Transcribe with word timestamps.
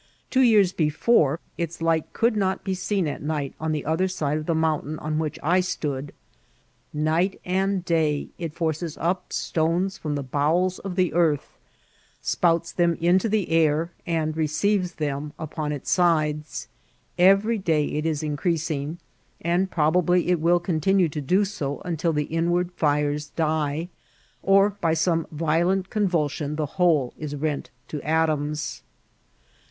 Two 0.31 0.41
years 0.41 0.73
before 0.73 1.39
its 1.59 1.79
light 1.79 2.11
could 2.11 2.35
not 2.35 2.63
be 2.63 2.73
seen 2.73 3.07
at 3.07 3.21
night 3.21 3.53
on 3.59 3.71
the 3.71 3.85
other 3.85 4.07
side 4.07 4.39
of 4.39 4.47
the 4.47 4.55
mountain 4.55 4.97
on 4.97 5.19
which 5.19 5.37
I 5.43 5.59
stood. 5.59 6.11
Night 6.91 7.39
and 7.45 7.85
day 7.85 8.29
it 8.39 8.55
(oroea 8.55 8.97
up 8.99 9.31
stones 9.31 9.99
from 9.99 10.15
the 10.15 10.23
bowels 10.23 10.79
of 10.79 10.95
the 10.95 11.13
earth, 11.13 11.55
spouts 12.19 12.71
them 12.71 12.95
into 12.95 13.29
the 13.29 13.51
air, 13.51 13.91
and 14.07 14.35
receives 14.35 14.93
them 14.95 15.33
upon 15.37 15.71
its 15.71 15.91
sides. 15.91 16.67
Every 17.19 17.59
day 17.59 17.85
it 17.85 18.03
is 18.07 18.23
increasing, 18.23 18.97
and 19.39 19.69
probably 19.69 20.29
it 20.29 20.39
will 20.39 20.59
continue 20.59 21.09
to 21.09 21.21
do 21.21 21.45
so 21.45 21.79
until 21.85 22.11
the 22.11 22.23
inward 22.23 22.71
fires 22.71 23.27
die, 23.35 23.89
or 24.41 24.71
by 24.71 24.95
some 24.95 25.27
violent 25.31 25.91
convul 25.91 26.27
sion 26.27 26.55
the 26.55 26.65
whole 26.65 27.13
is 27.19 27.35
rent 27.35 27.69
to 27.89 27.99
atcmis. 27.99 28.81